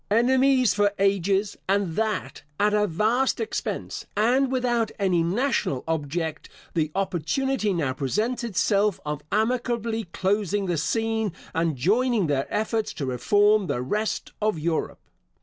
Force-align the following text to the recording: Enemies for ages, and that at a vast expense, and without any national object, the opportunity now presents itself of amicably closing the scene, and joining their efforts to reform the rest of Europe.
Enemies 0.09 0.73
for 0.73 0.91
ages, 0.97 1.55
and 1.69 1.95
that 1.95 2.41
at 2.59 2.73
a 2.73 2.87
vast 2.87 3.39
expense, 3.39 4.07
and 4.17 4.51
without 4.51 4.89
any 4.97 5.21
national 5.21 5.83
object, 5.87 6.49
the 6.73 6.89
opportunity 6.95 7.71
now 7.71 7.93
presents 7.93 8.43
itself 8.43 8.99
of 9.05 9.21
amicably 9.31 10.05
closing 10.05 10.65
the 10.65 10.77
scene, 10.79 11.33
and 11.53 11.75
joining 11.75 12.25
their 12.25 12.51
efforts 12.51 12.93
to 12.93 13.05
reform 13.05 13.67
the 13.67 13.83
rest 13.83 14.31
of 14.41 14.57
Europe. 14.57 14.97